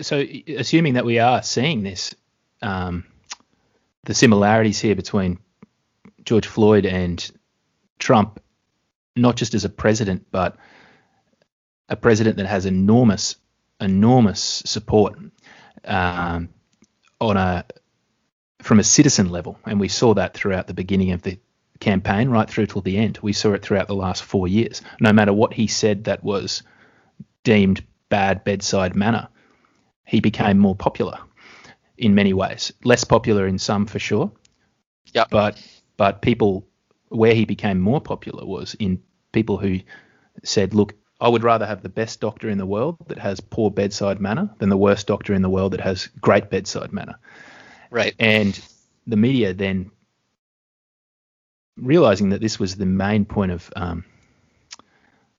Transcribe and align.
so 0.00 0.24
assuming 0.56 0.94
that 0.94 1.04
we 1.04 1.18
are 1.18 1.42
seeing 1.42 1.82
this, 1.82 2.14
um, 2.62 3.04
the 4.04 4.14
similarities 4.14 4.80
here 4.80 4.94
between 4.94 5.38
George 6.24 6.46
Floyd 6.46 6.86
and 6.86 7.30
Trump, 7.98 8.40
not 9.16 9.36
just 9.36 9.54
as 9.54 9.64
a 9.64 9.68
president, 9.68 10.26
but 10.30 10.56
a 11.88 11.96
president 11.96 12.36
that 12.36 12.46
has 12.46 12.66
enormous, 12.66 13.36
enormous 13.80 14.62
support 14.66 15.18
um, 15.84 16.48
on 17.20 17.36
a 17.36 17.64
from 18.62 18.80
a 18.80 18.84
citizen 18.84 19.30
level, 19.30 19.58
and 19.64 19.78
we 19.78 19.88
saw 19.88 20.14
that 20.14 20.34
throughout 20.34 20.66
the 20.66 20.74
beginning 20.74 21.12
of 21.12 21.22
the 21.22 21.38
campaign, 21.80 22.28
right 22.28 22.50
through 22.50 22.66
till 22.66 22.82
the 22.82 22.98
end. 22.98 23.18
We 23.22 23.32
saw 23.32 23.52
it 23.52 23.62
throughout 23.62 23.86
the 23.86 23.94
last 23.94 24.24
four 24.24 24.48
years. 24.48 24.82
No 25.00 25.12
matter 25.12 25.32
what 25.32 25.54
he 25.54 25.68
said 25.68 26.04
that 26.04 26.24
was 26.24 26.62
deemed 27.44 27.84
bad 28.08 28.42
bedside 28.42 28.96
manner, 28.96 29.28
he 30.08 30.20
became 30.20 30.58
more 30.58 30.74
popular 30.74 31.18
in 31.98 32.14
many 32.14 32.32
ways. 32.32 32.72
Less 32.82 33.04
popular 33.04 33.46
in 33.46 33.58
some, 33.58 33.86
for 33.86 33.98
sure. 33.98 34.32
Yeah. 35.12 35.26
But 35.30 35.62
but 35.96 36.22
people 36.22 36.66
where 37.08 37.34
he 37.34 37.44
became 37.44 37.78
more 37.78 38.00
popular 38.00 38.44
was 38.44 38.74
in 38.78 39.02
people 39.32 39.58
who 39.58 39.80
said, 40.44 40.74
look, 40.74 40.94
I 41.20 41.28
would 41.28 41.42
rather 41.42 41.66
have 41.66 41.82
the 41.82 41.88
best 41.88 42.20
doctor 42.20 42.48
in 42.48 42.58
the 42.58 42.66
world 42.66 42.96
that 43.08 43.18
has 43.18 43.40
poor 43.40 43.70
bedside 43.70 44.20
manner 44.20 44.48
than 44.58 44.68
the 44.70 44.76
worst 44.76 45.06
doctor 45.06 45.34
in 45.34 45.42
the 45.42 45.50
world 45.50 45.72
that 45.72 45.80
has 45.80 46.08
great 46.20 46.48
bedside 46.48 46.92
manner. 46.92 47.18
Right. 47.90 48.14
And 48.18 48.58
the 49.06 49.16
media 49.16 49.52
then 49.52 49.90
realizing 51.76 52.30
that 52.30 52.40
this 52.40 52.58
was 52.58 52.76
the 52.76 52.86
main 52.86 53.24
point 53.24 53.52
of 53.52 53.70
um, 53.76 54.04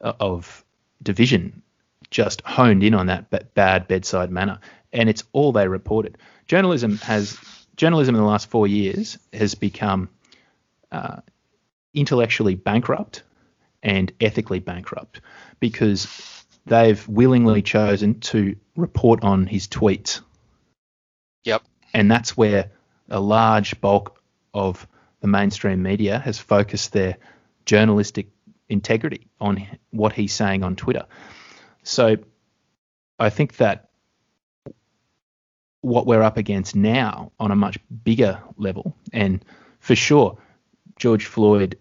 of 0.00 0.64
division, 1.02 1.62
just 2.14 2.42
honed 2.42 2.84
in 2.84 2.94
on 2.94 3.06
that 3.06 3.28
b- 3.28 3.40
bad 3.54 3.88
bedside 3.88 4.30
manner, 4.30 4.60
and 4.92 5.08
it's 5.08 5.24
all 5.32 5.50
they 5.50 5.66
reported. 5.66 6.16
Journalism 6.46 6.96
has 6.98 7.36
journalism 7.74 8.14
in 8.14 8.20
the 8.20 8.26
last 8.26 8.48
four 8.48 8.68
years 8.68 9.18
has 9.32 9.56
become 9.56 10.08
uh, 10.92 11.16
intellectually 11.92 12.54
bankrupt 12.54 13.24
and 13.82 14.12
ethically 14.20 14.60
bankrupt 14.60 15.20
because 15.58 16.06
they've 16.66 17.06
willingly 17.08 17.62
chosen 17.62 18.20
to 18.20 18.54
report 18.76 19.24
on 19.24 19.48
his 19.48 19.66
tweets. 19.66 20.20
Yep. 21.42 21.62
And 21.92 22.08
that's 22.08 22.36
where 22.36 22.70
a 23.10 23.18
large 23.18 23.80
bulk 23.80 24.22
of 24.54 24.86
the 25.20 25.26
mainstream 25.26 25.82
media 25.82 26.20
has 26.20 26.38
focused 26.38 26.92
their 26.92 27.16
journalistic 27.66 28.28
integrity 28.68 29.26
on 29.40 29.66
what 29.90 30.12
he's 30.12 30.32
saying 30.32 30.62
on 30.62 30.76
Twitter. 30.76 31.06
So 31.84 32.16
I 33.18 33.30
think 33.30 33.58
that 33.58 33.90
what 35.82 36.06
we're 36.06 36.22
up 36.22 36.38
against 36.38 36.74
now 36.74 37.30
on 37.38 37.50
a 37.50 37.56
much 37.56 37.78
bigger 38.02 38.42
level, 38.56 38.96
and 39.12 39.44
for 39.80 39.94
sure, 39.94 40.38
George 40.96 41.26
Floyd 41.26 41.78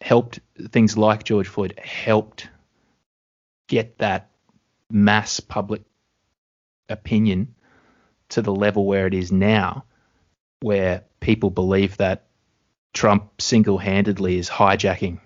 helped 0.00 0.40
things 0.70 0.96
like 0.96 1.24
George 1.24 1.48
Floyd 1.48 1.78
helped 1.82 2.48
get 3.68 3.98
that 3.98 4.30
mass 4.90 5.40
public 5.40 5.82
opinion 6.88 7.54
to 8.28 8.42
the 8.42 8.54
level 8.54 8.86
where 8.86 9.06
it 9.06 9.14
is 9.14 9.32
now, 9.32 9.84
where 10.60 11.02
people 11.20 11.50
believe 11.50 11.96
that 11.96 12.26
Trump 12.92 13.40
single 13.40 13.78
handedly 13.78 14.38
is 14.38 14.48
hijacking 14.48 15.18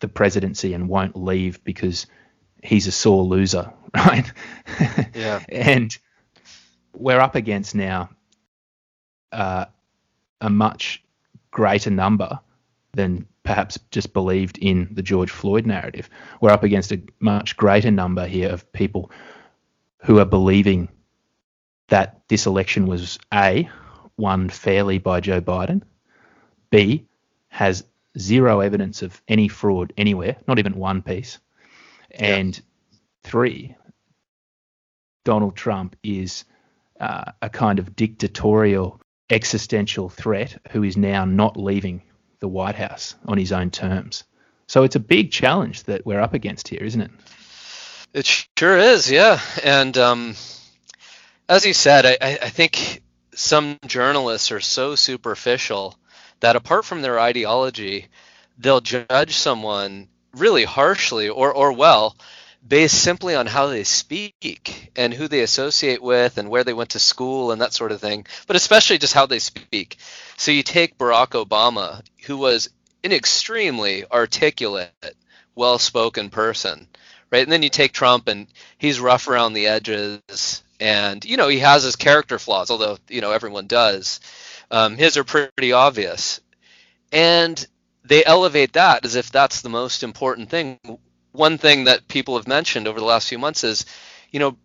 the 0.00 0.08
presidency 0.08 0.74
and 0.74 0.88
won't 0.88 1.16
leave 1.16 1.62
because 1.64 2.06
he's 2.62 2.86
a 2.86 2.92
sore 2.92 3.22
loser, 3.24 3.72
right? 3.94 4.30
Yeah. 5.14 5.40
and 5.48 5.96
we're 6.94 7.20
up 7.20 7.34
against 7.34 7.74
now 7.74 8.10
uh, 9.32 9.66
a 10.40 10.50
much 10.50 11.02
greater 11.50 11.90
number 11.90 12.40
than 12.92 13.26
perhaps 13.42 13.78
just 13.90 14.12
believed 14.12 14.58
in 14.58 14.88
the 14.92 15.02
George 15.02 15.30
Floyd 15.30 15.66
narrative. 15.66 16.10
We're 16.40 16.50
up 16.50 16.64
against 16.64 16.92
a 16.92 17.00
much 17.20 17.56
greater 17.56 17.90
number 17.90 18.26
here 18.26 18.48
of 18.48 18.70
people 18.72 19.10
who 19.98 20.18
are 20.18 20.24
believing 20.24 20.88
that 21.88 22.22
this 22.28 22.46
election 22.46 22.86
was 22.86 23.18
A, 23.32 23.68
won 24.16 24.48
fairly 24.48 24.98
by 24.98 25.20
Joe 25.20 25.40
Biden, 25.40 25.82
B, 26.70 27.06
has 27.48 27.84
zero 28.18 28.60
evidence 28.60 29.02
of 29.02 29.20
any 29.28 29.48
fraud 29.48 29.92
anywhere, 29.96 30.36
not 30.46 30.58
even 30.58 30.74
one 30.74 31.02
piece, 31.02 31.38
and 32.10 32.56
yeah. 32.56 32.98
three, 33.22 33.76
Donald 35.24 35.56
Trump 35.56 35.96
is 36.02 36.44
uh, 36.98 37.32
a 37.40 37.48
kind 37.48 37.78
of 37.78 37.94
dictatorial 37.96 39.00
existential 39.30 40.08
threat 40.08 40.60
who 40.70 40.82
is 40.82 40.96
now 40.96 41.24
not 41.24 41.56
leaving 41.56 42.02
the 42.40 42.48
White 42.48 42.74
House 42.74 43.14
on 43.26 43.38
his 43.38 43.52
own 43.52 43.70
terms. 43.70 44.24
So 44.66 44.82
it's 44.82 44.96
a 44.96 45.00
big 45.00 45.30
challenge 45.30 45.84
that 45.84 46.04
we're 46.04 46.20
up 46.20 46.34
against 46.34 46.68
here, 46.68 46.82
isn't 46.82 47.00
it? 47.00 47.10
It 48.12 48.46
sure 48.56 48.76
is, 48.76 49.10
yeah. 49.10 49.40
And 49.62 49.96
um, 49.98 50.34
as 51.48 51.64
you 51.64 51.74
said, 51.74 52.06
I, 52.06 52.16
I 52.20 52.48
think 52.48 53.02
some 53.34 53.78
journalists 53.86 54.52
are 54.52 54.60
so 54.60 54.94
superficial 54.94 55.96
that 56.40 56.56
apart 56.56 56.84
from 56.84 57.02
their 57.02 57.18
ideology, 57.18 58.08
they'll 58.58 58.80
judge 58.80 59.36
someone 59.36 60.08
really 60.34 60.64
harshly 60.64 61.28
or, 61.28 61.52
or 61.52 61.72
well 61.72 62.16
based 62.66 63.02
simply 63.02 63.34
on 63.34 63.46
how 63.46 63.68
they 63.68 63.84
speak 63.84 64.90
and 64.94 65.14
who 65.14 65.28
they 65.28 65.40
associate 65.40 66.02
with 66.02 66.36
and 66.36 66.50
where 66.50 66.64
they 66.64 66.74
went 66.74 66.90
to 66.90 66.98
school 66.98 67.52
and 67.52 67.62
that 67.62 67.72
sort 67.72 67.92
of 67.92 68.00
thing, 68.00 68.26
but 68.46 68.56
especially 68.56 68.98
just 68.98 69.14
how 69.14 69.26
they 69.26 69.38
speak. 69.38 69.96
So 70.36 70.50
you 70.50 70.62
take 70.62 70.98
Barack 70.98 71.28
Obama, 71.28 72.02
who 72.26 72.36
was 72.36 72.68
an 73.02 73.12
extremely 73.12 74.04
articulate, 74.10 75.16
well 75.54 75.78
spoken 75.78 76.28
person, 76.28 76.86
right? 77.30 77.42
And 77.42 77.50
then 77.50 77.62
you 77.62 77.70
take 77.70 77.92
Trump 77.92 78.28
and 78.28 78.46
he's 78.76 79.00
rough 79.00 79.28
around 79.28 79.54
the 79.54 79.68
edges 79.68 80.62
and, 80.78 81.24
you 81.24 81.36
know, 81.36 81.48
he 81.48 81.58
has 81.60 81.82
his 81.82 81.96
character 81.96 82.38
flaws, 82.38 82.70
although, 82.70 82.98
you 83.08 83.20
know, 83.20 83.32
everyone 83.32 83.66
does. 83.66 84.20
Um, 84.70 84.96
his 84.96 85.16
are 85.16 85.24
pretty 85.24 85.72
obvious. 85.72 86.40
And 87.12 87.66
they 88.04 88.24
elevate 88.24 88.74
that 88.74 89.04
as 89.04 89.16
if 89.16 89.30
that's 89.30 89.62
the 89.62 89.68
most 89.68 90.02
important 90.02 90.50
thing 90.50 90.78
one 91.32 91.58
thing 91.58 91.84
that 91.84 92.08
people 92.08 92.36
have 92.36 92.48
mentioned 92.48 92.88
over 92.88 92.98
the 92.98 93.06
last 93.06 93.28
few 93.28 93.38
months 93.38 93.64
is, 93.64 93.86
you 94.30 94.40
know, 94.40 94.56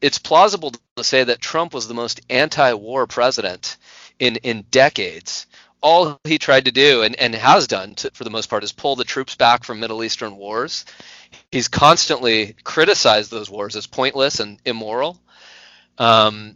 it's 0.00 0.18
plausible 0.18 0.72
to 0.96 1.04
say 1.04 1.24
that 1.24 1.40
Trump 1.40 1.74
was 1.74 1.88
the 1.88 1.94
most 1.94 2.20
anti-war 2.28 3.06
president 3.06 3.76
in 4.18 4.36
in 4.36 4.62
decades. 4.70 5.46
All 5.80 6.18
he 6.24 6.38
tried 6.38 6.64
to 6.64 6.72
do 6.72 7.02
and, 7.02 7.14
and 7.16 7.34
has 7.34 7.66
done 7.66 7.94
to, 7.96 8.10
for 8.14 8.24
the 8.24 8.30
most 8.30 8.48
part 8.48 8.64
is 8.64 8.72
pull 8.72 8.96
the 8.96 9.04
troops 9.04 9.34
back 9.34 9.64
from 9.64 9.80
Middle 9.80 10.02
Eastern 10.02 10.36
wars. 10.36 10.86
He's 11.52 11.68
constantly 11.68 12.56
criticized 12.64 13.30
those 13.30 13.50
wars 13.50 13.76
as 13.76 13.86
pointless 13.86 14.40
and 14.40 14.58
immoral. 14.64 15.20
Um, 15.98 16.54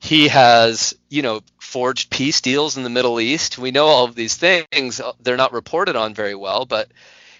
he 0.00 0.28
has, 0.28 0.94
you 1.10 1.22
know, 1.22 1.40
forged 1.68 2.08
peace 2.08 2.40
deals 2.40 2.78
in 2.78 2.82
the 2.82 2.88
Middle 2.88 3.20
East. 3.20 3.58
We 3.58 3.72
know 3.72 3.86
all 3.86 4.04
of 4.04 4.14
these 4.14 4.34
things. 4.34 5.02
They're 5.20 5.36
not 5.36 5.52
reported 5.52 5.96
on 5.96 6.14
very 6.14 6.34
well, 6.34 6.64
but 6.64 6.88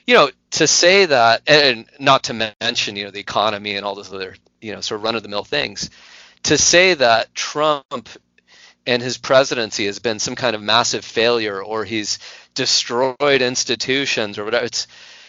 you 0.06 0.15
know, 0.15 0.31
to 0.53 0.66
say 0.66 1.06
that, 1.06 1.43
and 1.47 1.87
not 1.99 2.25
to 2.25 2.53
mention, 2.61 2.97
you 2.97 3.05
know, 3.05 3.11
the 3.11 3.21
economy 3.21 3.75
and 3.75 3.87
all 3.87 3.94
those 3.94 4.12
other, 4.12 4.37
you 4.61 4.72
know, 4.75 4.83
sort 4.83 5.00
of 5.00 5.05
run 5.05 5.16
of 5.16 5.22
the 5.22 5.28
mill 5.31 5.44
things, 5.44 5.89
to 6.44 6.59
say 6.59 6.94
that 6.94 7.34
Trump 7.34 8.09
and 8.87 9.03
his 9.03 9.19
presidency 9.19 9.87
has 9.87 9.99
been 9.99 10.19
some 10.19 10.34
kind 10.34 10.55
of 10.55 10.62
massive 10.62 11.05
failure 11.05 11.62
or 11.62 11.84
he's 11.84 12.19
destroyed 12.55 13.43
institutions 13.43 14.39
or 14.39 14.45
whatever, 14.45 14.66
it's, 14.66 14.87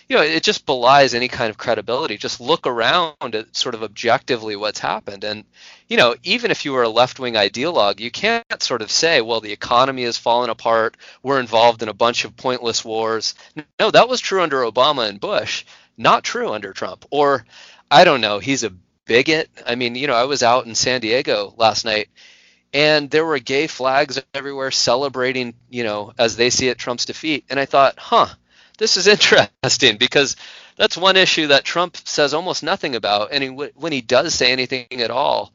you 0.10 0.16
know, 0.16 0.24
it 0.24 0.42
just 0.42 0.66
belies 0.66 1.14
any 1.14 1.28
kind 1.28 1.52
of 1.52 1.58
credibility. 1.58 2.18
Just 2.18 2.42
look 2.42 2.66
around 2.66 3.14
at 3.22 3.56
sort 3.56 3.76
of 3.76 3.84
objectively 3.84 4.56
what's 4.56 4.80
happened. 4.80 5.24
And, 5.24 5.44
you 5.88 5.98
know, 5.98 6.16
even 6.24 6.50
if 6.50 6.66
you 6.66 6.74
were 6.74 6.82
a 6.82 6.90
left 6.90 7.20
wing 7.20 7.36
ideologue, 7.36 8.00
you 8.00 8.10
can't 8.10 8.44
sort 8.58 8.82
of 8.82 8.90
say, 8.90 9.22
well, 9.22 9.40
the 9.40 9.52
economy 9.52 10.04
has 10.06 10.18
fallen 10.18 10.50
apart. 10.50 10.98
We're 11.22 11.40
involved 11.40 11.84
in 11.84 11.90
a 11.90 11.94
bunch 11.94 12.26
of 12.26 12.36
pointless 12.36 12.84
wars. 12.84 13.36
No, 13.80 13.92
that 13.92 14.10
was 14.10 14.20
true 14.20 14.42
under 14.42 14.62
Obama 14.64 15.08
and 15.08 15.20
Bush, 15.20 15.64
not 15.96 16.24
true 16.24 16.54
under 16.54 16.74
Trump. 16.74 17.06
Or, 17.12 17.46
I 17.92 18.04
don't 18.04 18.22
know, 18.22 18.40
he's 18.40 18.64
a 18.64 18.74
bigot. 19.06 19.48
I 19.64 19.76
mean, 19.76 19.94
you 19.94 20.08
know, 20.08 20.16
I 20.16 20.26
was 20.26 20.42
out 20.42 20.66
in 20.66 20.74
San 20.74 21.02
Diego 21.02 21.54
last 21.56 21.86
night 21.86 22.10
and 22.74 23.12
there 23.12 23.26
were 23.26 23.38
gay 23.38 23.68
flags 23.68 24.20
everywhere 24.34 24.72
celebrating, 24.72 25.54
you 25.70 25.84
know, 25.84 26.14
as 26.18 26.36
they 26.36 26.50
see 26.50 26.68
it, 26.68 26.80
Trump's 26.80 27.06
defeat. 27.06 27.46
And 27.50 27.60
I 27.60 27.66
thought, 27.66 28.00
huh 28.00 28.28
this 28.80 28.98
is 28.98 29.06
interesting 29.64 29.98
because 29.98 30.36
that's 30.76 30.98
one 30.98 31.18
issue 31.18 31.48
that 31.48 31.64
Trump 31.64 31.98
says 31.98 32.34
almost 32.34 32.64
nothing 32.64 32.96
about. 32.96 33.32
And 33.32 33.44
he, 33.44 33.50
when 33.50 33.92
he 33.92 34.02
does 34.02 34.34
say 34.34 34.52
anything 34.52 34.88
at 34.92 35.12
all, 35.12 35.54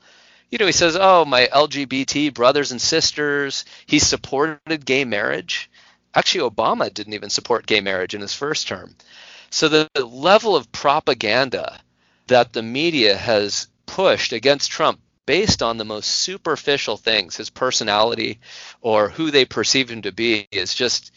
you 0.51 0.59
know, 0.59 0.67
he 0.67 0.73
says, 0.73 0.97
"Oh, 1.01 1.25
my 1.25 1.49
LGBT 1.53 2.33
brothers 2.33 2.71
and 2.71 2.81
sisters." 2.81 3.65
He 3.87 3.99
supported 3.99 4.87
gay 4.87 5.05
marriage. 5.05 5.69
Actually, 6.15 6.49
Obama 6.49 6.93
didn't 6.95 7.15
even 7.15 7.31
support 7.31 7.67
gay 7.67 7.81
marriage 7.81 8.15
in 8.15 8.21
his 8.21 8.35
first 8.35 8.69
term. 8.69 8.95
So 9.51 9.69
the, 9.69 9.89
the 9.95 10.05
level 10.05 10.55
of 10.55 10.71
propaganda 10.71 11.81
that 12.29 12.53
the 12.53 12.63
media 12.63 13.17
has 13.17 13.67
pushed 13.87 14.33
against 14.33 14.71
Trump 14.71 15.01
based 15.27 15.63
on 15.63 15.77
the 15.77 15.85
most 15.85 16.07
superficial 16.09 16.97
things, 16.97 17.37
his 17.37 17.51
personality 17.51 18.39
or 18.81 19.09
who 19.09 19.31
they 19.31 19.45
perceive 19.45 19.91
him 19.91 20.03
to 20.03 20.13
be, 20.13 20.47
is 20.53 20.75
just 20.75 21.11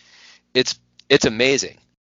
it's 0.53 0.79
it's 1.09 1.25
amazing. 1.25 1.77